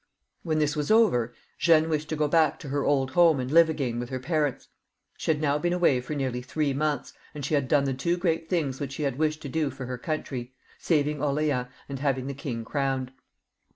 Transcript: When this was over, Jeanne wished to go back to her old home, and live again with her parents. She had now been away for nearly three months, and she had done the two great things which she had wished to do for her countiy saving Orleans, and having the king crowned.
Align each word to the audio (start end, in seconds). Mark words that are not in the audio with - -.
When 0.41 0.57
this 0.57 0.75
was 0.75 0.89
over, 0.89 1.31
Jeanne 1.59 1.87
wished 1.87 2.09
to 2.09 2.15
go 2.15 2.27
back 2.27 2.57
to 2.61 2.69
her 2.69 2.83
old 2.83 3.11
home, 3.11 3.39
and 3.39 3.51
live 3.51 3.69
again 3.69 3.99
with 3.99 4.09
her 4.09 4.19
parents. 4.19 4.67
She 5.15 5.29
had 5.29 5.39
now 5.39 5.59
been 5.59 5.73
away 5.73 6.01
for 6.01 6.15
nearly 6.15 6.41
three 6.41 6.73
months, 6.73 7.13
and 7.35 7.45
she 7.45 7.53
had 7.53 7.67
done 7.67 7.83
the 7.83 7.93
two 7.93 8.17
great 8.17 8.49
things 8.49 8.79
which 8.79 8.93
she 8.93 9.03
had 9.03 9.19
wished 9.19 9.43
to 9.43 9.47
do 9.49 9.69
for 9.69 9.85
her 9.85 9.99
countiy 9.99 10.53
saving 10.79 11.21
Orleans, 11.21 11.67
and 11.87 11.99
having 11.99 12.25
the 12.25 12.33
king 12.33 12.65
crowned. 12.65 13.11